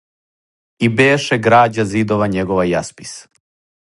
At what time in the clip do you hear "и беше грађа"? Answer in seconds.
0.87-1.85